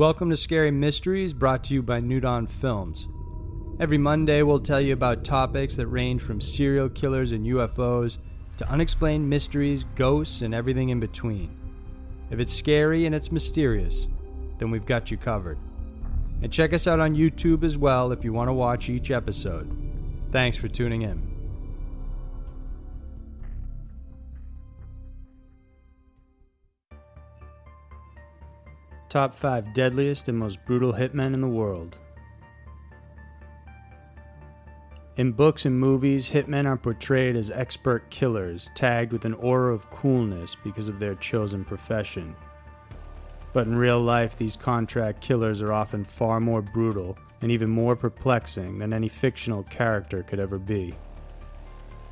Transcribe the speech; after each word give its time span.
Welcome 0.00 0.30
to 0.30 0.36
Scary 0.38 0.70
Mysteries, 0.70 1.34
brought 1.34 1.62
to 1.64 1.74
you 1.74 1.82
by 1.82 2.00
Dawn 2.00 2.46
Films. 2.46 3.06
Every 3.78 3.98
Monday, 3.98 4.42
we'll 4.42 4.58
tell 4.58 4.80
you 4.80 4.94
about 4.94 5.24
topics 5.24 5.76
that 5.76 5.88
range 5.88 6.22
from 6.22 6.40
serial 6.40 6.88
killers 6.88 7.32
and 7.32 7.44
UFOs 7.44 8.16
to 8.56 8.70
unexplained 8.70 9.28
mysteries, 9.28 9.84
ghosts, 9.96 10.40
and 10.40 10.54
everything 10.54 10.88
in 10.88 11.00
between. 11.00 11.54
If 12.30 12.40
it's 12.40 12.54
scary 12.54 13.04
and 13.04 13.14
it's 13.14 13.30
mysterious, 13.30 14.06
then 14.56 14.70
we've 14.70 14.86
got 14.86 15.10
you 15.10 15.18
covered. 15.18 15.58
And 16.40 16.50
check 16.50 16.72
us 16.72 16.86
out 16.86 17.00
on 17.00 17.14
YouTube 17.14 17.62
as 17.62 17.76
well 17.76 18.10
if 18.10 18.24
you 18.24 18.32
want 18.32 18.48
to 18.48 18.54
watch 18.54 18.88
each 18.88 19.10
episode. 19.10 19.70
Thanks 20.32 20.56
for 20.56 20.68
tuning 20.68 21.02
in. 21.02 21.29
Top 29.10 29.34
5 29.34 29.74
Deadliest 29.74 30.28
and 30.28 30.38
Most 30.38 30.64
Brutal 30.64 30.92
Hitmen 30.92 31.34
in 31.34 31.40
the 31.40 31.48
World. 31.48 31.98
In 35.16 35.32
books 35.32 35.64
and 35.64 35.76
movies, 35.76 36.30
hitmen 36.30 36.64
are 36.64 36.76
portrayed 36.76 37.34
as 37.34 37.50
expert 37.50 38.08
killers, 38.10 38.70
tagged 38.76 39.12
with 39.12 39.24
an 39.24 39.34
aura 39.34 39.74
of 39.74 39.90
coolness 39.90 40.54
because 40.62 40.86
of 40.86 41.00
their 41.00 41.16
chosen 41.16 41.64
profession. 41.64 42.36
But 43.52 43.66
in 43.66 43.74
real 43.74 44.00
life, 44.00 44.36
these 44.36 44.54
contract 44.54 45.20
killers 45.20 45.60
are 45.60 45.72
often 45.72 46.04
far 46.04 46.38
more 46.38 46.62
brutal 46.62 47.18
and 47.42 47.50
even 47.50 47.68
more 47.68 47.96
perplexing 47.96 48.78
than 48.78 48.94
any 48.94 49.08
fictional 49.08 49.64
character 49.64 50.22
could 50.22 50.38
ever 50.38 50.56
be. 50.56 50.94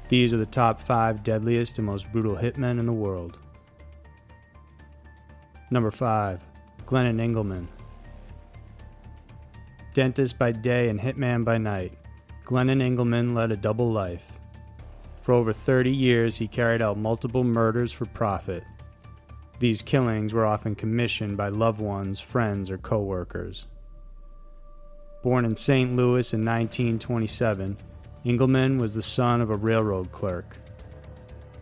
These 0.09 0.35
are 0.35 0.39
the 0.39 0.47
top 0.47 0.81
5 0.81 1.23
deadliest 1.23 1.79
and 1.79 1.87
most 1.87 2.11
brutal 2.11 2.35
hitmen 2.35 2.81
in 2.81 2.87
the 2.87 2.93
world. 2.93 3.39
Number 5.71 5.93
5 5.93 6.41
Glennon 6.89 7.21
Engleman. 7.21 7.67
Dentist 9.93 10.39
by 10.39 10.53
day 10.53 10.89
and 10.89 10.99
hitman 10.99 11.45
by 11.45 11.59
night, 11.59 11.93
Glennon 12.47 12.81
Engleman 12.81 13.35
led 13.35 13.53
a 13.53 13.59
double 13.59 13.93
life. 13.93 14.23
For 15.21 15.35
over 15.35 15.53
30 15.53 15.95
years, 15.95 16.39
he 16.39 16.49
carried 16.49 16.81
out 16.81 16.97
multiple 16.97 17.45
murders 17.45 17.93
for 17.93 18.07
profit. 18.07 18.65
These 19.59 19.83
killings 19.83 20.33
were 20.33 20.47
often 20.47 20.75
commissioned 20.75 21.37
by 21.37 21.51
loved 21.51 21.79
ones, 21.79 22.21
friends, 22.21 22.71
or 22.71 22.79
co 22.79 23.01
workers. 23.03 23.67
Born 25.23 25.45
in 25.45 25.57
St. 25.57 25.95
Louis 25.95 26.33
in 26.33 26.43
1927, 26.43 27.77
Engleman 28.25 28.81
was 28.81 28.95
the 28.95 29.03
son 29.03 29.43
of 29.43 29.51
a 29.51 29.57
railroad 29.57 30.11
clerk. 30.11 30.57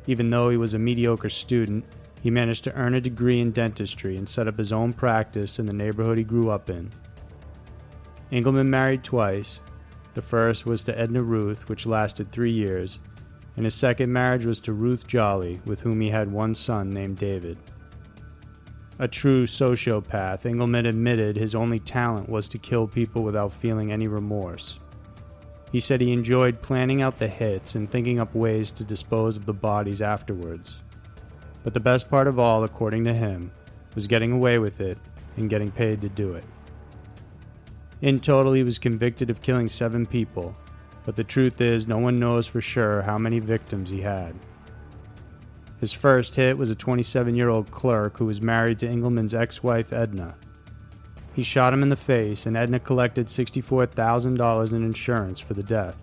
Even 0.07 0.31
though 0.31 0.51
he 0.51 0.57
was 0.57 0.75
a 0.75 0.79
mediocre 0.79 1.31
student, 1.31 1.85
he 2.27 2.31
managed 2.31 2.65
to 2.65 2.75
earn 2.75 2.93
a 2.93 3.01
degree 3.01 3.39
in 3.39 3.53
dentistry 3.53 4.17
and 4.17 4.29
set 4.29 4.49
up 4.49 4.59
his 4.59 4.73
own 4.73 4.93
practice 4.93 5.61
in 5.61 5.67
the 5.67 5.73
neighborhood 5.73 6.19
he 6.19 6.25
grew 6.25 6.51
up 6.51 6.69
in. 6.69 6.91
Engleman 8.33 8.67
married 8.67 9.05
twice. 9.05 9.61
The 10.15 10.23
first 10.23 10.67
was 10.67 10.83
to 10.83 10.99
Edna 10.99 11.23
Ruth, 11.23 11.69
which 11.69 11.87
lasted 11.87 12.33
three 12.33 12.51
years, 12.51 12.99
and 13.57 13.65
his 13.65 13.77
second 13.77 14.13
marriage 14.13 14.45
was 14.45 14.59
to 14.63 14.73
Ruth 14.73 15.07
Jolley, 15.07 15.61
with 15.67 15.79
whom 15.79 16.01
he 16.01 16.11
had 16.11 16.33
one 16.33 16.57
son 16.57 16.91
named 16.91 17.19
David. 17.19 17.59
A 18.99 19.07
true 19.07 19.47
sociopath, 19.47 20.43
Engleman 20.43 20.89
admitted 20.89 21.37
his 21.37 21.55
only 21.55 21.79
talent 21.79 22.29
was 22.29 22.49
to 22.49 22.59
kill 22.59 22.89
people 22.89 23.23
without 23.23 23.53
feeling 23.53 23.93
any 23.93 24.09
remorse. 24.09 24.81
He 25.71 25.79
said 25.79 26.01
he 26.01 26.13
enjoyed 26.13 26.61
planning 26.61 27.03
out 27.03 27.21
the 27.21 27.29
hits 27.29 27.77
and 27.77 27.89
thinking 27.89 28.19
up 28.19 28.35
ways 28.35 28.73
to 28.73 28.83
dispose 28.83 29.37
of 29.37 29.47
the 29.47 29.55
bodies 29.55 30.03
afterwards. 30.03 30.75
But 31.67 31.75
the 31.75 31.81
best 31.81 32.09
part 32.09 32.29
of 32.29 32.39
all, 32.39 32.63
according 32.63 33.03
to 33.07 33.13
him, 33.13 33.51
was 33.97 34.07
getting 34.07 34.31
away 34.31 34.61
with 34.61 34.81
it 34.81 34.99
and 35.37 35.51
getting 35.51 35.69
paid 35.69 36.01
to 36.03 36.09
do 36.09 36.35
it. 36.35 36.45
In 38.01 38.21
total, 38.21 38.53
he 38.53 38.63
was 38.63 38.79
convicted 38.79 39.31
of 39.31 39.43
killing 39.43 39.67
seven 39.67 40.07
people, 40.07 40.57
but 41.05 41.17
the 41.17 41.25
truth 41.25 41.61
is, 41.61 41.89
no 41.89 41.99
one 41.99 42.21
knows 42.21 42.47
for 42.47 42.61
sure 42.61 43.03
how 43.03 43.19
many 43.19 43.41
victims 43.41 43.91
he 43.91 44.01
had. 44.01 44.37
His 45.81 45.91
first 45.91 46.37
hit 46.37 46.57
was 46.57 46.71
a 46.71 46.77
27 46.77 47.35
year 47.35 47.49
old 47.49 47.73
clerk 47.73 48.17
who 48.17 48.27
was 48.27 48.41
married 48.41 48.79
to 48.79 48.87
Engleman's 48.87 49.35
ex 49.35 49.61
wife, 49.65 49.93
Edna. 49.93 50.37
He 51.35 51.43
shot 51.43 51.73
him 51.73 51.83
in 51.83 51.89
the 51.89 51.97
face, 51.97 52.47
and 52.47 52.57
Edna 52.57 52.79
collected 52.79 53.27
$64,000 53.27 54.73
in 54.73 54.85
insurance 54.85 55.41
for 55.41 55.55
the 55.55 55.65
death. 55.65 55.97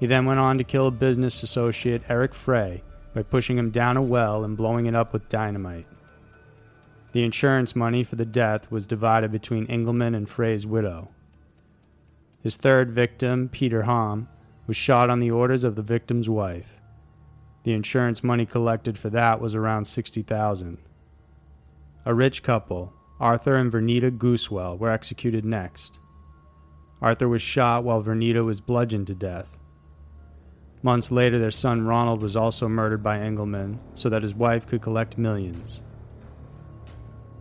He 0.00 0.06
then 0.06 0.24
went 0.24 0.40
on 0.40 0.56
to 0.56 0.64
kill 0.64 0.86
a 0.86 0.90
business 0.90 1.42
associate, 1.42 2.00
Eric 2.08 2.34
Frey, 2.34 2.82
by 3.14 3.22
pushing 3.22 3.58
him 3.58 3.70
down 3.70 3.96
a 3.96 4.02
well 4.02 4.44
and 4.44 4.56
blowing 4.56 4.86
it 4.86 4.94
up 4.94 5.12
with 5.12 5.28
dynamite. 5.28 5.86
The 7.12 7.24
insurance 7.24 7.76
money 7.76 8.04
for 8.04 8.16
the 8.16 8.24
death 8.24 8.70
was 8.70 8.86
divided 8.86 9.30
between 9.30 9.66
Engleman 9.66 10.16
and 10.16 10.28
Frey's 10.28 10.66
widow. 10.66 11.10
His 12.42 12.56
third 12.56 12.92
victim, 12.92 13.48
Peter 13.50 13.82
Hamm, 13.82 14.28
was 14.66 14.76
shot 14.76 15.10
on 15.10 15.20
the 15.20 15.30
orders 15.30 15.62
of 15.64 15.76
the 15.76 15.82
victim's 15.82 16.28
wife. 16.28 16.80
The 17.64 17.74
insurance 17.74 18.24
money 18.24 18.46
collected 18.46 18.98
for 18.98 19.10
that 19.10 19.40
was 19.40 19.54
around 19.54 19.84
60,000. 19.84 20.78
A 22.04 22.14
rich 22.14 22.42
couple, 22.42 22.92
Arthur 23.20 23.56
and 23.56 23.70
Vernita 23.70 24.10
Gusewelle, 24.10 24.78
were 24.78 24.90
executed 24.90 25.44
next. 25.44 26.00
Arthur 27.00 27.28
was 27.28 27.42
shot 27.42 27.84
while 27.84 28.02
Vernita 28.02 28.44
was 28.44 28.60
bludgeoned 28.60 29.06
to 29.08 29.14
death. 29.14 29.58
Months 30.82 31.12
later, 31.12 31.38
their 31.38 31.52
son 31.52 31.86
Ronald 31.86 32.22
was 32.22 32.34
also 32.34 32.68
murdered 32.68 33.02
by 33.02 33.18
Engleman 33.18 33.78
so 33.94 34.08
that 34.08 34.22
his 34.22 34.34
wife 34.34 34.66
could 34.66 34.82
collect 34.82 35.16
millions. 35.16 35.80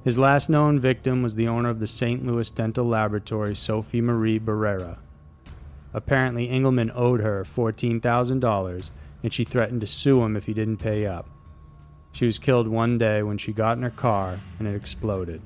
His 0.04 0.18
last 0.18 0.50
known 0.50 0.80
victim 0.80 1.24
was 1.24 1.36
the 1.36 1.48
owner 1.48 1.70
of 1.70 1.80
the 1.80 1.88
St. 1.88 2.26
Louis 2.26 2.50
Dental 2.50 2.86
Laboratory, 2.86 3.56
Sophie 3.56 4.02
Marie 4.02 4.40
Barrera. 4.40 4.98
Apparently, 5.94 6.48
Engleman 6.48 6.92
owed 6.96 7.22
her 7.22 7.44
$14,000 7.44 8.90
and 9.24 9.34
she 9.34 9.44
threatened 9.44 9.82
to 9.82 9.88
sue 9.88 10.24
him 10.24 10.36
if 10.36 10.46
he 10.46 10.54
didn't 10.54 10.78
pay 10.78 11.06
up. 11.06 11.30
She 12.12 12.26
was 12.26 12.40
killed 12.40 12.68
one 12.68 12.98
day 12.98 13.24
when 13.24 13.38
she 13.38 13.54
got 13.54 13.78
in 13.78 13.84
her 13.84 13.90
car 13.90 14.40
and 14.60 14.68
it 14.68 14.76
exploded. 14.76 15.42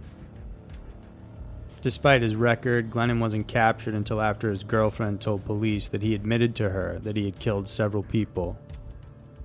Despite 1.86 2.24
his 2.24 2.34
record, 2.34 2.90
Glennon 2.90 3.20
wasn't 3.20 3.48
captured 3.48 3.94
until 3.94 4.20
after 4.20 4.50
his 4.50 4.64
girlfriend 4.64 5.22
told 5.22 5.46
police 5.46 5.88
that 5.90 6.02
he 6.02 6.16
admitted 6.16 6.56
to 6.56 6.72
her 6.72 6.98
that 7.04 7.16
he 7.16 7.26
had 7.26 7.38
killed 7.38 7.68
several 7.68 8.02
people. 8.02 8.58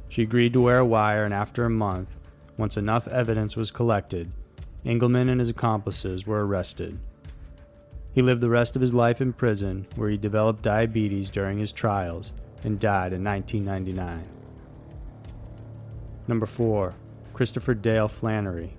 She 0.08 0.22
agreed 0.22 0.54
to 0.54 0.62
wear 0.62 0.78
a 0.78 0.86
wire, 0.86 1.26
and 1.26 1.34
after 1.34 1.66
a 1.66 1.68
month, 1.68 2.08
once 2.56 2.78
enough 2.78 3.06
evidence 3.08 3.56
was 3.56 3.70
collected, 3.70 4.32
Engleman 4.86 5.28
and 5.28 5.38
his 5.38 5.50
accomplices 5.50 6.26
were 6.26 6.46
arrested. 6.46 6.98
He 8.14 8.22
lived 8.22 8.40
the 8.40 8.48
rest 8.48 8.74
of 8.74 8.80
his 8.80 8.94
life 8.94 9.20
in 9.20 9.34
prison, 9.34 9.86
where 9.96 10.08
he 10.08 10.16
developed 10.16 10.62
diabetes 10.62 11.28
during 11.28 11.58
his 11.58 11.72
trials 11.72 12.32
and 12.64 12.80
died 12.80 13.12
in 13.12 13.22
1999. 13.22 14.26
Number 16.26 16.46
4. 16.46 16.94
Christopher 17.34 17.74
Dale 17.74 18.08
Flannery. 18.08 18.78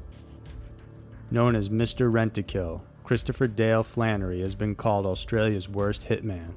Known 1.29 1.55
as 1.55 1.69
Mr. 1.69 2.11
Rent-A-Kill, 2.11 2.81
Christopher 3.03 3.47
Dale 3.47 3.83
Flannery 3.83 4.41
has 4.41 4.55
been 4.55 4.75
called 4.75 5.05
Australia's 5.05 5.67
worst 5.67 6.07
hitman. 6.07 6.53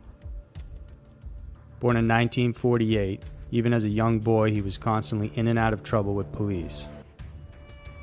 Born 1.80 1.96
in 1.96 2.08
1948, 2.08 3.22
even 3.50 3.72
as 3.72 3.84
a 3.84 3.88
young 3.88 4.20
boy, 4.20 4.50
he 4.50 4.60
was 4.60 4.78
constantly 4.78 5.32
in 5.34 5.48
and 5.48 5.58
out 5.58 5.72
of 5.72 5.82
trouble 5.82 6.14
with 6.14 6.32
police. 6.32 6.84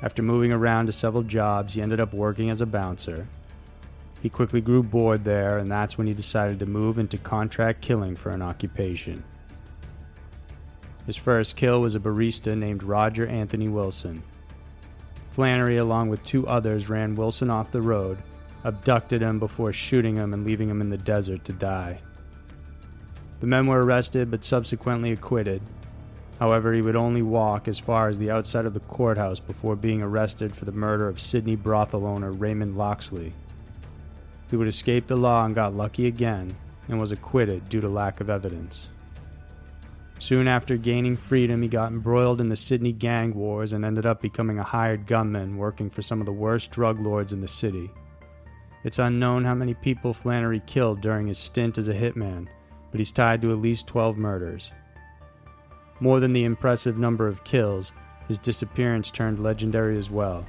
After 0.01 0.21
moving 0.21 0.51
around 0.51 0.87
to 0.87 0.91
several 0.91 1.23
jobs, 1.23 1.73
he 1.73 1.81
ended 1.81 1.99
up 1.99 2.13
working 2.13 2.49
as 2.49 2.61
a 2.61 2.65
bouncer. 2.65 3.27
He 4.21 4.29
quickly 4.29 4.61
grew 4.61 4.83
bored 4.83 5.23
there, 5.23 5.57
and 5.57 5.71
that's 5.71 5.97
when 5.97 6.07
he 6.07 6.13
decided 6.13 6.59
to 6.59 6.65
move 6.65 6.97
into 6.97 7.17
contract 7.17 7.81
killing 7.81 8.15
for 8.15 8.31
an 8.31 8.41
occupation. 8.41 9.23
His 11.05 11.15
first 11.15 11.55
kill 11.55 11.81
was 11.81 11.95
a 11.95 11.99
barista 11.99 12.57
named 12.57 12.83
Roger 12.83 13.25
Anthony 13.27 13.67
Wilson. 13.67 14.23
Flannery, 15.31 15.77
along 15.77 16.09
with 16.09 16.23
two 16.23 16.47
others, 16.47 16.89
ran 16.89 17.15
Wilson 17.15 17.49
off 17.49 17.71
the 17.71 17.81
road 17.81 18.17
abducted 18.63 19.21
him 19.21 19.39
before 19.39 19.73
shooting 19.73 20.15
him 20.15 20.33
and 20.33 20.45
leaving 20.45 20.69
him 20.69 20.81
in 20.81 20.89
the 20.89 20.97
desert 20.97 21.43
to 21.45 21.53
die. 21.53 21.99
The 23.39 23.47
men 23.47 23.65
were 23.67 23.83
arrested 23.83 24.29
but 24.29 24.45
subsequently 24.45 25.11
acquitted. 25.11 25.61
However, 26.39 26.73
he 26.73 26.81
would 26.81 26.95
only 26.95 27.21
walk 27.21 27.67
as 27.67 27.79
far 27.79 28.07
as 28.07 28.17
the 28.17 28.31
outside 28.31 28.65
of 28.65 28.73
the 28.73 28.79
courthouse 28.79 29.39
before 29.39 29.75
being 29.75 30.01
arrested 30.01 30.55
for 30.55 30.65
the 30.65 30.71
murder 30.71 31.07
of 31.07 31.19
Sydney 31.19 31.55
brothel 31.55 32.05
owner 32.05 32.31
Raymond 32.31 32.77
Loxley. 32.77 33.33
He 34.49 34.57
would 34.57 34.67
escape 34.67 35.07
the 35.07 35.15
law 35.15 35.45
and 35.45 35.55
got 35.55 35.75
lucky 35.75 36.07
again 36.07 36.55
and 36.87 36.99
was 36.99 37.11
acquitted 37.11 37.69
due 37.69 37.81
to 37.81 37.87
lack 37.87 38.21
of 38.21 38.29
evidence. 38.29 38.87
Soon 40.19 40.47
after 40.47 40.77
gaining 40.77 41.17
freedom, 41.17 41.63
he 41.63 41.67
got 41.67 41.91
embroiled 41.91 42.39
in 42.39 42.49
the 42.49 42.55
Sydney 42.55 42.91
gang 42.91 43.33
wars 43.33 43.73
and 43.73 43.83
ended 43.83 44.05
up 44.05 44.21
becoming 44.21 44.59
a 44.59 44.63
hired 44.63 45.07
gunman 45.07 45.57
working 45.57 45.89
for 45.89 46.03
some 46.03 46.19
of 46.19 46.27
the 46.27 46.31
worst 46.31 46.69
drug 46.69 46.99
lords 46.99 47.33
in 47.33 47.41
the 47.41 47.47
city. 47.47 47.89
It's 48.83 48.99
unknown 48.99 49.45
how 49.45 49.53
many 49.53 49.73
people 49.73 50.13
Flannery 50.13 50.61
killed 50.65 51.01
during 51.01 51.27
his 51.27 51.37
stint 51.37 51.77
as 51.77 51.87
a 51.87 51.93
hitman, 51.93 52.47
but 52.89 52.99
he's 52.99 53.11
tied 53.11 53.41
to 53.43 53.51
at 53.51 53.59
least 53.59 53.87
12 53.87 54.17
murders. 54.17 54.71
More 55.99 56.19
than 56.19 56.33
the 56.33 56.45
impressive 56.45 56.97
number 56.97 57.27
of 57.27 57.43
kills, 57.43 57.91
his 58.27 58.39
disappearance 58.39 59.11
turned 59.11 59.39
legendary 59.39 59.97
as 59.97 60.09
well. 60.09 60.45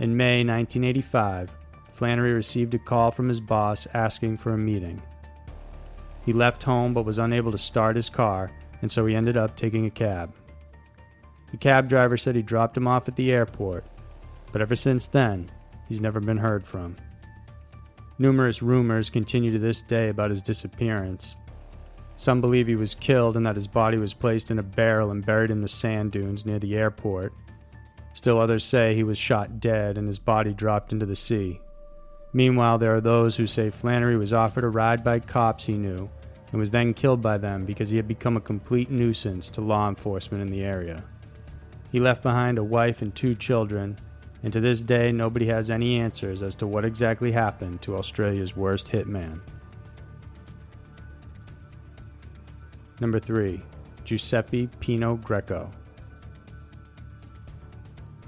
In 0.00 0.16
May 0.16 0.44
1985, 0.44 1.50
Flannery 1.94 2.32
received 2.32 2.74
a 2.74 2.78
call 2.78 3.10
from 3.10 3.28
his 3.28 3.40
boss 3.40 3.86
asking 3.94 4.36
for 4.36 4.52
a 4.52 4.58
meeting. 4.58 5.02
He 6.26 6.32
left 6.34 6.62
home 6.62 6.92
but 6.92 7.06
was 7.06 7.18
unable 7.18 7.50
to 7.52 7.58
start 7.58 7.96
his 7.96 8.10
car, 8.10 8.50
and 8.82 8.92
so 8.92 9.06
he 9.06 9.16
ended 9.16 9.36
up 9.36 9.56
taking 9.56 9.86
a 9.86 9.90
cab. 9.90 10.34
The 11.50 11.56
cab 11.56 11.88
driver 11.88 12.18
said 12.18 12.36
he 12.36 12.42
dropped 12.42 12.76
him 12.76 12.86
off 12.86 13.08
at 13.08 13.16
the 13.16 13.32
airport, 13.32 13.86
but 14.52 14.60
ever 14.60 14.76
since 14.76 15.06
then, 15.06 15.50
he's 15.88 16.00
never 16.00 16.20
been 16.20 16.38
heard 16.38 16.66
from. 16.66 16.96
Numerous 18.18 18.62
rumors 18.62 19.10
continue 19.10 19.52
to 19.52 19.58
this 19.58 19.80
day 19.80 20.08
about 20.08 20.30
his 20.30 20.42
disappearance. 20.42 21.36
Some 22.16 22.40
believe 22.40 22.66
he 22.66 22.74
was 22.74 22.96
killed 22.96 23.36
and 23.36 23.46
that 23.46 23.54
his 23.54 23.68
body 23.68 23.96
was 23.96 24.12
placed 24.12 24.50
in 24.50 24.58
a 24.58 24.62
barrel 24.62 25.12
and 25.12 25.24
buried 25.24 25.52
in 25.52 25.60
the 25.60 25.68
sand 25.68 26.10
dunes 26.10 26.44
near 26.44 26.58
the 26.58 26.76
airport. 26.76 27.32
Still 28.12 28.40
others 28.40 28.64
say 28.64 28.94
he 28.94 29.04
was 29.04 29.16
shot 29.16 29.60
dead 29.60 29.96
and 29.96 30.08
his 30.08 30.18
body 30.18 30.52
dropped 30.52 30.92
into 30.92 31.06
the 31.06 31.14
sea. 31.14 31.60
Meanwhile, 32.32 32.78
there 32.78 32.94
are 32.94 33.00
those 33.00 33.36
who 33.36 33.46
say 33.46 33.70
Flannery 33.70 34.16
was 34.16 34.32
offered 34.32 34.64
a 34.64 34.68
ride 34.68 35.04
by 35.04 35.20
cops 35.20 35.64
he 35.64 35.74
knew 35.74 36.10
and 36.50 36.58
was 36.58 36.72
then 36.72 36.94
killed 36.94 37.22
by 37.22 37.38
them 37.38 37.64
because 37.64 37.88
he 37.88 37.96
had 37.96 38.08
become 38.08 38.36
a 38.36 38.40
complete 38.40 38.90
nuisance 38.90 39.48
to 39.50 39.60
law 39.60 39.88
enforcement 39.88 40.42
in 40.42 40.48
the 40.48 40.64
area. 40.64 41.04
He 41.92 42.00
left 42.00 42.22
behind 42.22 42.58
a 42.58 42.64
wife 42.64 43.00
and 43.00 43.14
two 43.14 43.34
children, 43.34 43.96
and 44.42 44.52
to 44.52 44.60
this 44.60 44.80
day, 44.80 45.10
nobody 45.10 45.46
has 45.46 45.70
any 45.70 45.98
answers 45.98 46.42
as 46.42 46.54
to 46.56 46.66
what 46.66 46.84
exactly 46.84 47.32
happened 47.32 47.82
to 47.82 47.96
Australia's 47.96 48.56
worst 48.56 48.86
hitman. 48.86 49.40
Number 53.00 53.18
3. 53.18 53.60
Giuseppe 54.04 54.68
Pino 54.80 55.16
Greco. 55.16 55.70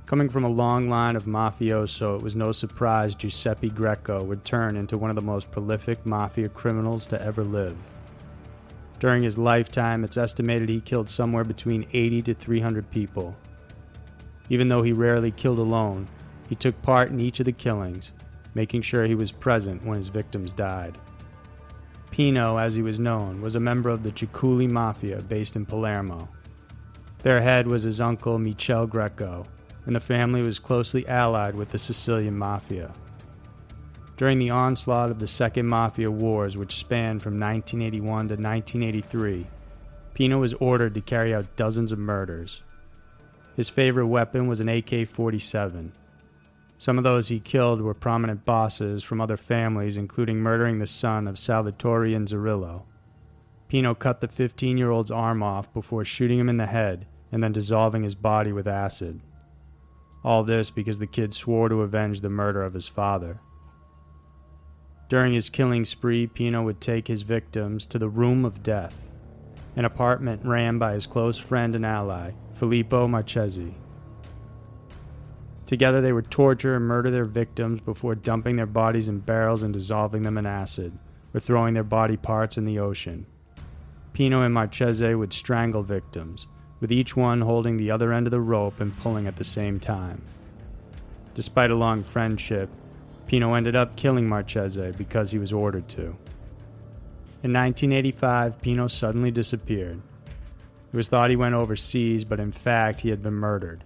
Coming 0.06 0.28
from 0.28 0.42
a 0.42 0.48
long 0.48 0.88
line 0.88 1.14
of 1.14 1.26
mafioso, 1.26 2.16
it 2.16 2.22
was 2.22 2.34
no 2.34 2.50
surprise 2.50 3.14
Giuseppe 3.14 3.70
Greco 3.70 4.24
would 4.24 4.44
turn 4.44 4.76
into 4.76 4.98
one 4.98 5.10
of 5.10 5.16
the 5.16 5.22
most 5.22 5.50
prolific 5.52 6.04
mafia 6.04 6.48
criminals 6.48 7.06
to 7.06 7.22
ever 7.22 7.44
live. 7.44 7.76
During 8.98 9.22
his 9.22 9.38
lifetime, 9.38 10.02
it's 10.02 10.16
estimated 10.16 10.68
he 10.68 10.80
killed 10.80 11.08
somewhere 11.08 11.44
between 11.44 11.86
80 11.92 12.22
to 12.22 12.34
300 12.34 12.90
people. 12.90 13.36
Even 14.50 14.68
though 14.68 14.82
he 14.82 14.92
rarely 14.92 15.30
killed 15.30 15.58
alone, 15.58 16.08
he 16.48 16.54
took 16.54 16.82
part 16.82 17.10
in 17.10 17.20
each 17.20 17.40
of 17.40 17.46
the 17.46 17.52
killings, 17.52 18.12
making 18.54 18.82
sure 18.82 19.06
he 19.06 19.14
was 19.14 19.32
present 19.32 19.86
when 19.86 19.96
his 19.96 20.08
victims 20.08 20.52
died. 20.52 20.98
Pino, 22.10 22.56
as 22.56 22.74
he 22.74 22.82
was 22.82 22.98
known, 22.98 23.40
was 23.40 23.54
a 23.54 23.60
member 23.60 23.88
of 23.88 24.02
the 24.02 24.10
Ciaculli 24.10 24.68
Mafia 24.68 25.22
based 25.22 25.54
in 25.54 25.64
Palermo. 25.64 26.28
Their 27.22 27.40
head 27.40 27.68
was 27.68 27.84
his 27.84 28.00
uncle 28.00 28.38
Michele 28.38 28.86
Greco, 28.86 29.46
and 29.86 29.94
the 29.94 30.00
family 30.00 30.42
was 30.42 30.58
closely 30.58 31.06
allied 31.06 31.54
with 31.54 31.70
the 31.70 31.78
Sicilian 31.78 32.36
Mafia. 32.36 32.92
During 34.16 34.38
the 34.38 34.50
onslaught 34.50 35.10
of 35.10 35.20
the 35.20 35.26
Second 35.26 35.68
Mafia 35.68 36.10
Wars, 36.10 36.56
which 36.56 36.76
spanned 36.76 37.22
from 37.22 37.38
1981 37.38 38.02
to 38.02 38.34
1983, 38.34 39.46
Pino 40.12 40.38
was 40.38 40.52
ordered 40.54 40.94
to 40.94 41.00
carry 41.00 41.32
out 41.32 41.56
dozens 41.56 41.92
of 41.92 41.98
murders. 41.98 42.62
His 43.60 43.68
favorite 43.68 44.06
weapon 44.06 44.46
was 44.46 44.60
an 44.60 44.70
AK 44.70 45.06
47. 45.06 45.92
Some 46.78 46.96
of 46.96 47.04
those 47.04 47.28
he 47.28 47.40
killed 47.40 47.82
were 47.82 47.92
prominent 47.92 48.46
bosses 48.46 49.04
from 49.04 49.20
other 49.20 49.36
families, 49.36 49.98
including 49.98 50.38
murdering 50.38 50.78
the 50.78 50.86
son 50.86 51.28
of 51.28 51.38
Salvatore 51.38 52.14
and 52.14 52.26
Inzerillo. 52.26 52.84
Pino 53.68 53.94
cut 53.94 54.22
the 54.22 54.28
15 54.28 54.78
year 54.78 54.90
old's 54.90 55.10
arm 55.10 55.42
off 55.42 55.70
before 55.74 56.06
shooting 56.06 56.38
him 56.38 56.48
in 56.48 56.56
the 56.56 56.64
head 56.64 57.04
and 57.30 57.44
then 57.44 57.52
dissolving 57.52 58.02
his 58.02 58.14
body 58.14 58.50
with 58.50 58.66
acid. 58.66 59.20
All 60.24 60.42
this 60.42 60.70
because 60.70 60.98
the 60.98 61.06
kid 61.06 61.34
swore 61.34 61.68
to 61.68 61.82
avenge 61.82 62.22
the 62.22 62.30
murder 62.30 62.62
of 62.62 62.72
his 62.72 62.88
father. 62.88 63.40
During 65.10 65.34
his 65.34 65.50
killing 65.50 65.84
spree, 65.84 66.26
Pino 66.26 66.62
would 66.62 66.80
take 66.80 67.08
his 67.08 67.20
victims 67.20 67.84
to 67.84 67.98
the 67.98 68.08
Room 68.08 68.46
of 68.46 68.62
Death, 68.62 68.96
an 69.76 69.84
apartment 69.84 70.46
ran 70.46 70.78
by 70.78 70.94
his 70.94 71.06
close 71.06 71.36
friend 71.36 71.74
and 71.74 71.84
ally, 71.84 72.30
Filippo 72.60 73.08
Marchese. 73.08 73.74
Together, 75.64 76.02
they 76.02 76.12
would 76.12 76.30
torture 76.30 76.76
and 76.76 76.84
murder 76.84 77.10
their 77.10 77.24
victims 77.24 77.80
before 77.80 78.14
dumping 78.14 78.56
their 78.56 78.66
bodies 78.66 79.08
in 79.08 79.18
barrels 79.18 79.62
and 79.62 79.72
dissolving 79.72 80.20
them 80.20 80.36
in 80.36 80.44
acid, 80.44 80.92
or 81.32 81.40
throwing 81.40 81.72
their 81.72 81.82
body 81.82 82.18
parts 82.18 82.58
in 82.58 82.66
the 82.66 82.78
ocean. 82.78 83.24
Pino 84.12 84.42
and 84.42 84.52
Marchese 84.52 85.14
would 85.14 85.32
strangle 85.32 85.82
victims, 85.82 86.46
with 86.80 86.92
each 86.92 87.16
one 87.16 87.40
holding 87.40 87.78
the 87.78 87.90
other 87.90 88.12
end 88.12 88.26
of 88.26 88.30
the 88.30 88.42
rope 88.42 88.78
and 88.78 88.94
pulling 88.98 89.26
at 89.26 89.36
the 89.36 89.42
same 89.42 89.80
time. 89.80 90.20
Despite 91.34 91.70
a 91.70 91.74
long 91.74 92.04
friendship, 92.04 92.68
Pino 93.26 93.54
ended 93.54 93.74
up 93.74 93.96
killing 93.96 94.28
Marchese 94.28 94.92
because 94.98 95.30
he 95.30 95.38
was 95.38 95.50
ordered 95.50 95.88
to. 95.88 96.14
In 97.42 97.54
1985, 97.54 98.60
Pino 98.60 98.86
suddenly 98.86 99.30
disappeared. 99.30 100.02
It 100.92 100.96
was 100.96 101.08
thought 101.08 101.30
he 101.30 101.36
went 101.36 101.54
overseas, 101.54 102.24
but 102.24 102.40
in 102.40 102.52
fact, 102.52 103.00
he 103.00 103.10
had 103.10 103.22
been 103.22 103.34
murdered. 103.34 103.84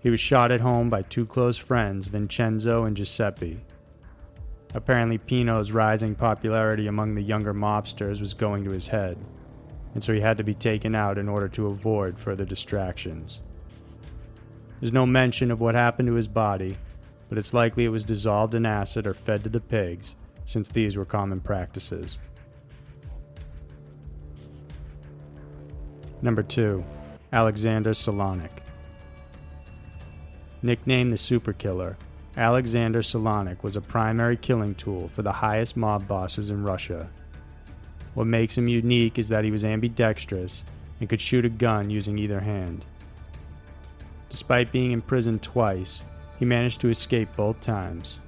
He 0.00 0.10
was 0.10 0.20
shot 0.20 0.50
at 0.50 0.60
home 0.60 0.88
by 0.88 1.02
two 1.02 1.26
close 1.26 1.58
friends, 1.58 2.06
Vincenzo 2.06 2.84
and 2.84 2.96
Giuseppe. 2.96 3.60
Apparently, 4.74 5.18
Pino's 5.18 5.72
rising 5.72 6.14
popularity 6.14 6.86
among 6.86 7.14
the 7.14 7.22
younger 7.22 7.52
mobsters 7.52 8.20
was 8.20 8.34
going 8.34 8.64
to 8.64 8.70
his 8.70 8.86
head 8.86 9.18
and 9.94 10.02
so 10.02 10.12
he 10.12 10.20
had 10.20 10.36
to 10.36 10.44
be 10.44 10.54
taken 10.54 10.94
out 10.94 11.18
in 11.18 11.28
order 11.28 11.48
to 11.48 11.66
avoid 11.66 12.18
further 12.18 12.44
distractions. 12.44 13.40
There's 14.80 14.92
no 14.92 15.06
mention 15.06 15.50
of 15.50 15.60
what 15.60 15.74
happened 15.74 16.06
to 16.08 16.14
his 16.14 16.28
body, 16.28 16.78
but 17.28 17.38
it's 17.38 17.54
likely 17.54 17.84
it 17.84 17.90
was 17.90 18.04
dissolved 18.04 18.54
in 18.54 18.64
acid 18.64 19.06
or 19.06 19.14
fed 19.14 19.42
to 19.44 19.50
the 19.50 19.60
pigs, 19.60 20.14
since 20.46 20.68
these 20.68 20.96
were 20.96 21.04
common 21.04 21.40
practices. 21.40 22.18
Number 26.22 26.42
2. 26.42 26.84
Alexander 27.32 27.90
Solonik. 27.90 28.50
Nicknamed 30.62 31.12
the 31.12 31.16
Super 31.16 31.52
Killer, 31.52 31.96
Alexander 32.36 33.00
Solonik 33.00 33.62
was 33.62 33.76
a 33.76 33.80
primary 33.80 34.36
killing 34.36 34.74
tool 34.74 35.08
for 35.14 35.22
the 35.22 35.32
highest 35.32 35.76
mob 35.76 36.06
bosses 36.06 36.50
in 36.50 36.62
Russia 36.62 37.08
what 38.14 38.26
makes 38.26 38.58
him 38.58 38.68
unique 38.68 39.18
is 39.18 39.28
that 39.28 39.44
he 39.44 39.50
was 39.50 39.64
ambidextrous 39.64 40.62
and 40.98 41.08
could 41.08 41.20
shoot 41.20 41.44
a 41.44 41.48
gun 41.48 41.90
using 41.90 42.18
either 42.18 42.40
hand. 42.40 42.84
Despite 44.28 44.72
being 44.72 44.92
imprisoned 44.92 45.42
twice, 45.42 46.00
he 46.38 46.44
managed 46.44 46.80
to 46.80 46.90
escape 46.90 47.28
both 47.36 47.60
times. 47.60 48.18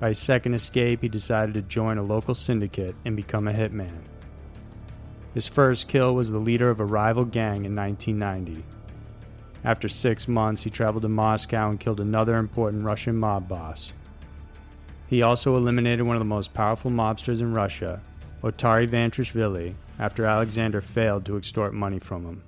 By 0.00 0.08
his 0.08 0.18
second 0.18 0.54
escape, 0.54 1.02
he 1.02 1.08
decided 1.08 1.54
to 1.54 1.62
join 1.62 1.98
a 1.98 2.02
local 2.02 2.34
syndicate 2.34 2.94
and 3.04 3.16
become 3.16 3.48
a 3.48 3.52
hitman. 3.52 3.98
His 5.38 5.46
first 5.46 5.86
kill 5.86 6.16
was 6.16 6.32
the 6.32 6.38
leader 6.38 6.68
of 6.68 6.80
a 6.80 6.84
rival 6.84 7.24
gang 7.24 7.64
in 7.64 7.76
1990. 7.76 8.64
After 9.62 9.88
six 9.88 10.26
months, 10.26 10.64
he 10.64 10.68
traveled 10.68 11.02
to 11.02 11.08
Moscow 11.08 11.70
and 11.70 11.78
killed 11.78 12.00
another 12.00 12.34
important 12.38 12.84
Russian 12.84 13.16
mob 13.16 13.46
boss. 13.46 13.92
He 15.06 15.22
also 15.22 15.54
eliminated 15.54 16.04
one 16.04 16.16
of 16.16 16.20
the 16.20 16.24
most 16.24 16.54
powerful 16.54 16.90
mobsters 16.90 17.38
in 17.38 17.54
Russia 17.54 18.00
Ottari 18.42 18.88
Vantrishvili 18.88 19.74
after 20.00 20.26
Alexander 20.26 20.80
failed 20.80 21.24
to 21.26 21.36
extort 21.36 21.72
money 21.72 22.00
from 22.00 22.24
him. 22.24 22.42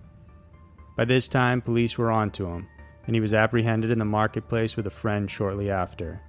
By 0.96 1.04
this 1.04 1.28
time, 1.28 1.62
police 1.62 1.96
were 1.96 2.10
on 2.10 2.32
to 2.32 2.46
him, 2.46 2.66
and 3.06 3.14
he 3.14 3.20
was 3.20 3.32
apprehended 3.32 3.92
in 3.92 4.00
the 4.00 4.04
marketplace 4.04 4.74
with 4.74 4.88
a 4.88 4.90
friend 4.90 5.30
shortly 5.30 5.70
after. 5.70 6.20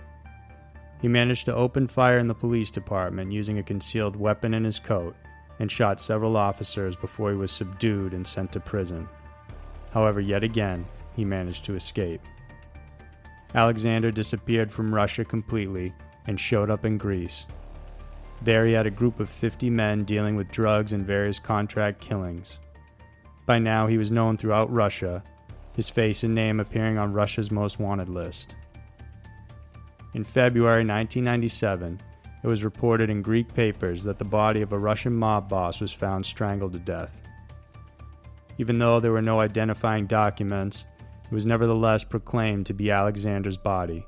He 1.01 1.07
managed 1.07 1.47
to 1.47 1.55
open 1.55 1.87
fire 1.87 2.19
in 2.19 2.27
the 2.27 2.35
police 2.35 2.69
department 2.69 3.31
using 3.31 3.57
a 3.57 3.63
concealed 3.63 4.15
weapon 4.15 4.53
in 4.53 4.63
his 4.63 4.77
coat 4.77 5.15
and 5.59 5.71
shot 5.71 6.01
several 6.01 6.37
officers 6.37 6.95
before 6.95 7.31
he 7.31 7.37
was 7.37 7.51
subdued 7.51 8.13
and 8.13 8.25
sent 8.25 8.51
to 8.51 8.59
prison. 8.59 9.07
However, 9.91 10.19
yet 10.19 10.43
again, 10.43 10.85
he 11.15 11.25
managed 11.25 11.65
to 11.65 11.75
escape. 11.75 12.21
Alexander 13.53 14.11
disappeared 14.11 14.71
from 14.71 14.93
Russia 14.93 15.25
completely 15.25 15.93
and 16.27 16.39
showed 16.39 16.69
up 16.69 16.85
in 16.85 16.97
Greece, 16.97 17.45
there 18.43 18.65
he 18.65 18.73
had 18.73 18.87
a 18.87 18.91
group 18.91 19.19
of 19.19 19.29
50 19.29 19.69
men 19.69 20.03
dealing 20.03 20.35
with 20.35 20.51
drugs 20.51 20.93
and 20.93 21.05
various 21.05 21.37
contract 21.37 22.01
killings. 22.01 22.57
By 23.45 23.59
now, 23.59 23.85
he 23.85 23.99
was 23.99 24.09
known 24.09 24.35
throughout 24.35 24.71
Russia, 24.73 25.23
his 25.75 25.89
face 25.89 26.23
and 26.23 26.33
name 26.33 26.59
appearing 26.59 26.97
on 26.97 27.13
Russia's 27.13 27.51
most 27.51 27.79
wanted 27.79 28.09
list. 28.09 28.55
In 30.13 30.23
February 30.23 30.83
1997, 30.83 32.01
it 32.43 32.47
was 32.47 32.63
reported 32.63 33.09
in 33.09 33.21
Greek 33.21 33.53
papers 33.53 34.03
that 34.03 34.17
the 34.17 34.25
body 34.25 34.61
of 34.61 34.73
a 34.73 34.79
Russian 34.79 35.13
mob 35.13 35.47
boss 35.47 35.79
was 35.79 35.91
found 35.91 36.25
strangled 36.25 36.73
to 36.73 36.79
death. 36.79 37.15
Even 38.57 38.79
though 38.79 38.99
there 38.99 39.11
were 39.11 39.21
no 39.21 39.39
identifying 39.39 40.07
documents, 40.07 40.85
it 41.25 41.33
was 41.33 41.45
nevertheless 41.45 42.03
proclaimed 42.03 42.65
to 42.65 42.73
be 42.73 42.91
Alexander's 42.91 43.57
body. 43.57 44.05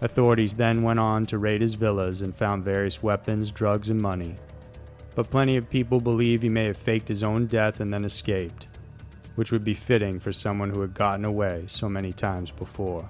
Authorities 0.00 0.54
then 0.54 0.82
went 0.82 1.00
on 1.00 1.24
to 1.26 1.38
raid 1.38 1.62
his 1.62 1.74
villas 1.74 2.20
and 2.20 2.36
found 2.36 2.64
various 2.64 3.02
weapons, 3.02 3.50
drugs, 3.50 3.88
and 3.88 4.00
money. 4.00 4.36
But 5.14 5.30
plenty 5.30 5.56
of 5.56 5.70
people 5.70 6.00
believe 6.00 6.42
he 6.42 6.50
may 6.50 6.64
have 6.66 6.76
faked 6.76 7.08
his 7.08 7.22
own 7.22 7.46
death 7.46 7.80
and 7.80 7.92
then 7.92 8.04
escaped, 8.04 8.68
which 9.36 9.50
would 9.50 9.64
be 9.64 9.72
fitting 9.72 10.20
for 10.20 10.32
someone 10.32 10.68
who 10.70 10.82
had 10.82 10.92
gotten 10.92 11.24
away 11.24 11.64
so 11.66 11.88
many 11.88 12.12
times 12.12 12.50
before. 12.50 13.08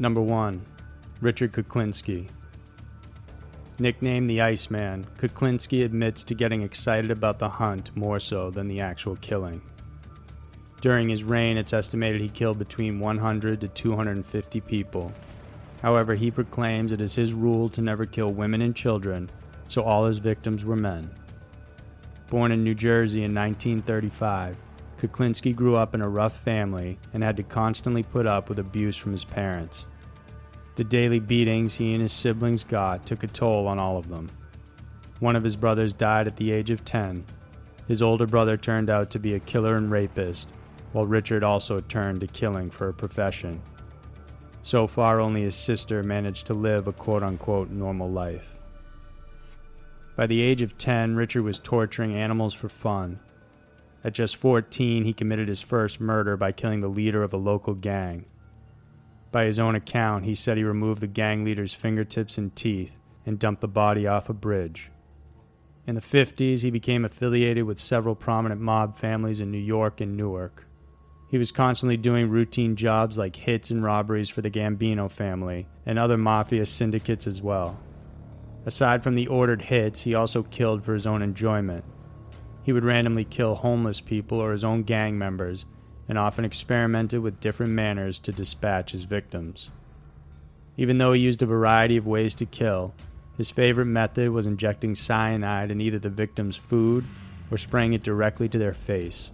Number 0.00 0.22
1. 0.22 0.64
Richard 1.20 1.52
Kuklinski. 1.52 2.30
Nicknamed 3.78 4.30
the 4.30 4.40
Iceman, 4.40 5.06
Kuklinski 5.18 5.84
admits 5.84 6.22
to 6.22 6.34
getting 6.34 6.62
excited 6.62 7.10
about 7.10 7.38
the 7.38 7.50
hunt 7.50 7.94
more 7.94 8.18
so 8.18 8.50
than 8.50 8.66
the 8.66 8.80
actual 8.80 9.16
killing. 9.16 9.60
During 10.80 11.10
his 11.10 11.22
reign, 11.22 11.58
it's 11.58 11.74
estimated 11.74 12.22
he 12.22 12.30
killed 12.30 12.58
between 12.58 12.98
100 12.98 13.60
to 13.60 13.68
250 13.68 14.60
people. 14.62 15.12
However, 15.82 16.14
he 16.14 16.30
proclaims 16.30 16.92
it 16.92 17.02
is 17.02 17.14
his 17.14 17.34
rule 17.34 17.68
to 17.68 17.82
never 17.82 18.06
kill 18.06 18.30
women 18.30 18.62
and 18.62 18.74
children, 18.74 19.28
so 19.68 19.82
all 19.82 20.06
his 20.06 20.16
victims 20.16 20.64
were 20.64 20.76
men. 20.76 21.10
Born 22.30 22.52
in 22.52 22.64
New 22.64 22.74
Jersey 22.74 23.22
in 23.24 23.34
1935, 23.34 24.56
Kuklinski 24.98 25.54
grew 25.54 25.76
up 25.76 25.94
in 25.94 26.00
a 26.00 26.08
rough 26.08 26.38
family 26.40 26.98
and 27.12 27.22
had 27.22 27.36
to 27.36 27.42
constantly 27.42 28.02
put 28.02 28.26
up 28.26 28.48
with 28.48 28.58
abuse 28.58 28.96
from 28.96 29.12
his 29.12 29.24
parents. 29.24 29.84
The 30.76 30.84
daily 30.84 31.18
beatings 31.18 31.74
he 31.74 31.92
and 31.92 32.02
his 32.02 32.12
siblings 32.12 32.64
got 32.64 33.06
took 33.06 33.22
a 33.22 33.26
toll 33.26 33.66
on 33.66 33.78
all 33.78 33.96
of 33.98 34.08
them. 34.08 34.30
One 35.18 35.36
of 35.36 35.44
his 35.44 35.56
brothers 35.56 35.92
died 35.92 36.26
at 36.26 36.36
the 36.36 36.52
age 36.52 36.70
of 36.70 36.84
10. 36.84 37.24
His 37.88 38.00
older 38.00 38.26
brother 38.26 38.56
turned 38.56 38.88
out 38.88 39.10
to 39.10 39.18
be 39.18 39.34
a 39.34 39.40
killer 39.40 39.76
and 39.76 39.90
rapist, 39.90 40.48
while 40.92 41.06
Richard 41.06 41.44
also 41.44 41.80
turned 41.80 42.20
to 42.20 42.26
killing 42.26 42.70
for 42.70 42.88
a 42.88 42.94
profession. 42.94 43.60
So 44.62 44.86
far, 44.86 45.20
only 45.20 45.42
his 45.42 45.56
sister 45.56 46.02
managed 46.02 46.46
to 46.46 46.54
live 46.54 46.86
a 46.86 46.92
quote 46.92 47.22
unquote 47.22 47.70
normal 47.70 48.10
life. 48.10 48.56
By 50.16 50.26
the 50.26 50.42
age 50.42 50.62
of 50.62 50.76
10, 50.78 51.16
Richard 51.16 51.42
was 51.42 51.58
torturing 51.58 52.14
animals 52.14 52.54
for 52.54 52.68
fun. 52.68 53.20
At 54.04 54.14
just 54.14 54.36
14, 54.36 55.04
he 55.04 55.12
committed 55.12 55.48
his 55.48 55.60
first 55.60 56.00
murder 56.00 56.36
by 56.36 56.52
killing 56.52 56.80
the 56.80 56.88
leader 56.88 57.22
of 57.22 57.32
a 57.32 57.38
local 57.38 57.74
gang. 57.74 58.26
By 59.32 59.44
his 59.44 59.58
own 59.58 59.74
account, 59.74 60.24
he 60.24 60.34
said 60.34 60.56
he 60.56 60.64
removed 60.64 61.00
the 61.00 61.06
gang 61.06 61.44
leader's 61.44 61.72
fingertips 61.72 62.36
and 62.36 62.54
teeth 62.54 62.96
and 63.24 63.38
dumped 63.38 63.60
the 63.60 63.68
body 63.68 64.06
off 64.06 64.28
a 64.28 64.32
bridge. 64.32 64.90
In 65.86 65.94
the 65.94 66.00
50s, 66.00 66.60
he 66.60 66.70
became 66.70 67.04
affiliated 67.04 67.64
with 67.64 67.78
several 67.78 68.14
prominent 68.14 68.60
mob 68.60 68.96
families 68.96 69.40
in 69.40 69.50
New 69.50 69.58
York 69.58 70.00
and 70.00 70.16
Newark. 70.16 70.66
He 71.30 71.38
was 71.38 71.52
constantly 71.52 71.96
doing 71.96 72.28
routine 72.28 72.74
jobs 72.74 73.16
like 73.16 73.36
hits 73.36 73.70
and 73.70 73.84
robberies 73.84 74.28
for 74.28 74.40
the 74.40 74.50
Gambino 74.50 75.08
family 75.08 75.68
and 75.86 75.98
other 75.98 76.18
mafia 76.18 76.66
syndicates 76.66 77.26
as 77.26 77.40
well. 77.40 77.78
Aside 78.66 79.02
from 79.02 79.14
the 79.14 79.28
ordered 79.28 79.62
hits, 79.62 80.00
he 80.00 80.14
also 80.14 80.42
killed 80.42 80.84
for 80.84 80.92
his 80.92 81.06
own 81.06 81.22
enjoyment. 81.22 81.84
He 82.64 82.72
would 82.72 82.84
randomly 82.84 83.24
kill 83.24 83.54
homeless 83.54 84.00
people 84.00 84.38
or 84.38 84.52
his 84.52 84.64
own 84.64 84.82
gang 84.82 85.16
members 85.16 85.64
and 86.10 86.18
often 86.18 86.44
experimented 86.44 87.20
with 87.20 87.38
different 87.38 87.70
manners 87.70 88.18
to 88.18 88.32
dispatch 88.32 88.90
his 88.90 89.04
victims. 89.04 89.70
Even 90.76 90.98
though 90.98 91.12
he 91.12 91.20
used 91.20 91.40
a 91.40 91.46
variety 91.46 91.96
of 91.96 92.04
ways 92.04 92.34
to 92.34 92.44
kill, 92.44 92.92
his 93.36 93.48
favorite 93.48 93.86
method 93.86 94.28
was 94.30 94.44
injecting 94.44 94.96
cyanide 94.96 95.70
in 95.70 95.80
either 95.80 96.00
the 96.00 96.10
victim's 96.10 96.56
food 96.56 97.06
or 97.48 97.56
spraying 97.56 97.92
it 97.92 98.02
directly 98.02 98.48
to 98.48 98.58
their 98.58 98.74
face. 98.74 99.30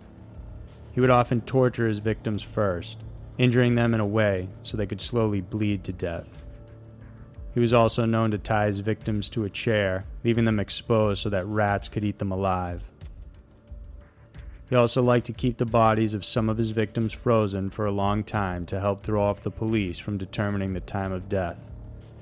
He 0.93 1.01
would 1.01 1.09
often 1.09 1.41
torture 1.41 1.89
his 1.89 1.99
victims 1.99 2.43
first, 2.43 2.99
injuring 3.39 3.75
them 3.75 3.95
in 3.95 4.01
a 4.01 4.07
way 4.07 4.51
so 4.63 4.77
they 4.77 4.87
could 4.87 5.01
slowly 5.01 5.41
bleed 5.41 5.83
to 5.85 5.95
death. 5.95 6.29
He 7.55 7.61
was 7.61 7.73
also 7.73 8.05
known 8.05 8.33
to 8.33 8.39
tie 8.39 8.67
his 8.67 8.81
victims 8.81 9.31
to 9.31 9.45
a 9.45 9.51
chair, 9.51 10.05
leaving 10.25 10.45
them 10.45 10.61
exposed 10.61 11.23
so 11.23 11.31
that 11.31 11.47
rats 11.47 11.89
could 11.89 12.05
eat 12.05 12.19
them 12.19 12.33
alive. 12.33 12.85
He 14.69 14.75
also 14.75 15.01
liked 15.01 15.27
to 15.27 15.33
keep 15.33 15.59
the 15.59 15.65
bodies 15.65 16.13
of 16.13 16.25
some 16.25 16.49
of 16.49 16.59
his 16.59 16.71
victims 16.71 17.13
frozen 17.13 17.71
for 17.71 17.87
a 17.87 17.93
long 17.93 18.25
time 18.25 18.67
to 18.67 18.81
help 18.81 19.03
throw 19.03 19.23
off 19.23 19.43
the 19.43 19.51
police 19.51 19.99
from 19.99 20.19
determining 20.19 20.73
the 20.73 20.81
time 20.81 21.13
of 21.13 21.29
death, 21.29 21.59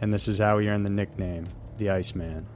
and 0.00 0.12
this 0.12 0.28
is 0.28 0.38
how 0.38 0.58
he 0.58 0.68
earned 0.68 0.84
the 0.84 0.90
nickname, 0.90 1.46
the 1.78 1.88
Iceman. 1.88 2.46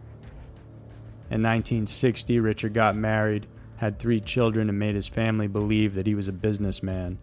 In 1.31 1.43
1960, 1.43 2.39
Richard 2.39 2.75
got 2.75 2.97
married, 2.97 3.47
had 3.77 3.99
three 3.99 4.21
children, 4.21 4.69
and 4.69 4.79
made 4.79 4.95
his 4.95 5.09
family 5.09 5.47
believe 5.47 5.95
that 5.95 6.07
he 6.07 6.15
was 6.15 6.29
a 6.29 6.33
businessman. 6.33 7.19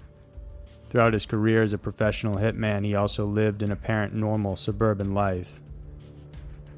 Throughout 0.90 1.14
his 1.14 1.26
career 1.26 1.62
as 1.62 1.74
a 1.74 1.78
professional 1.78 2.36
hitman, 2.36 2.84
he 2.84 2.96
also 2.96 3.26
lived 3.26 3.62
an 3.62 3.72
apparent 3.72 4.14
normal 4.14 4.56
suburban 4.56 5.14
life. 5.14 5.60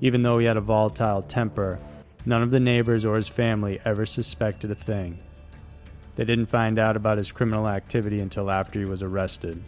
Even 0.01 0.24
though 0.24 0.39
he 0.39 0.46
had 0.48 0.58
a 0.58 0.62
volatile 0.62 1.22
temper, 1.22 1.79
none 2.25 2.41
of 2.41 2.51
the 2.51 2.60
neighbors 2.60 3.06
or 3.06 3.15
his 3.15 3.27
family 3.27 3.79
ever 3.86 4.06
suspected 4.06 4.70
a 4.70 4.75
thing. 4.75 5.20
They 6.18 6.26
didn't 6.26 6.48
find 6.48 6.80
out 6.80 6.98
about 6.98 7.20
his 7.20 7.32
criminal 7.32 7.70
activity 7.70 8.20
until 8.20 8.50
after 8.50 8.80
he 8.80 8.86
was 8.86 9.04
arrested. 9.04 9.64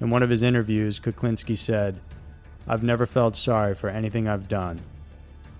In 0.00 0.08
one 0.08 0.22
of 0.22 0.30
his 0.30 0.42
interviews, 0.42 1.00
Kuklinski 1.00 1.58
said, 1.58 2.00
I've 2.68 2.84
never 2.84 3.06
felt 3.06 3.36
sorry 3.36 3.74
for 3.74 3.88
anything 3.88 4.28
I've 4.28 4.48
done. 4.48 4.80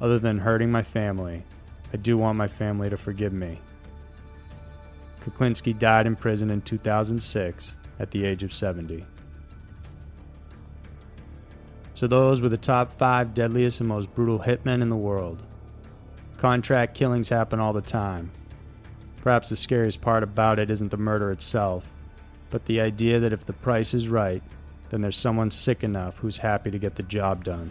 Other 0.01 0.21
than 0.21 0.39
hurting 0.39 0.71
my 0.71 0.85
family, 0.85 1.43
I 1.93 1.97
do 1.97 2.17
want 2.17 2.39
my 2.39 2.47
family 2.47 2.91
to 2.91 2.97
forgive 2.97 3.33
me. 3.33 3.59
Kuklinski 5.25 5.77
died 5.77 6.07
in 6.07 6.15
prison 6.15 6.51
in 6.51 6.62
2006 6.62 7.75
at 7.99 8.12
the 8.12 8.25
age 8.25 8.45
of 8.45 8.55
70. 8.55 9.05
So, 11.95 12.07
those 12.07 12.41
were 12.41 12.49
the 12.49 12.57
top 12.57 12.97
five 12.99 13.35
deadliest 13.35 13.81
and 13.81 13.89
most 13.89 14.12
brutal 14.15 14.41
hitmen 14.41 14.81
in 14.81 14.89
the 14.89 14.97
world. 14.97 15.43
Contract 16.39 16.95
killings 16.95 17.29
happen 17.29 17.61
all 17.61 17.73
the 17.73 17.81
time, 17.81 18.33
Perhaps 19.23 19.49
the 19.49 19.57
scariest 19.57 20.00
part 20.00 20.25
about 20.25 20.59
it 20.59 20.71
isn't 20.71 20.91
the 20.91 20.97
murder 20.97 21.31
itself, 21.31 21.88
but 22.50 22.67
the 22.67 22.81
idea 22.81 23.21
that 23.21 23.33
if 23.33 23.47
the 23.47 23.52
price 23.52 23.95
is 23.95 24.09
right, 24.09 24.43
then 24.91 25.00
there's 25.00 25.17
someone 25.17 25.50
sick 25.50 25.83
enough 25.83 26.19
who's 26.19 26.38
happy 26.38 26.71
to 26.71 26.79
get 26.79 26.97
the 26.97 27.02
job 27.05 27.45
done. 27.45 27.71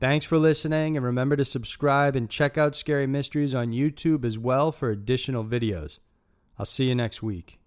Thanks 0.00 0.26
for 0.26 0.38
listening, 0.38 0.96
and 0.96 1.04
remember 1.04 1.36
to 1.36 1.44
subscribe 1.44 2.16
and 2.16 2.28
check 2.28 2.58
out 2.58 2.74
Scary 2.74 3.06
Mysteries 3.06 3.54
on 3.54 3.68
YouTube 3.68 4.24
as 4.24 4.38
well 4.38 4.72
for 4.72 4.90
additional 4.90 5.44
videos. 5.44 5.98
I'll 6.58 6.66
see 6.66 6.88
you 6.88 6.94
next 6.94 7.22
week. 7.22 7.58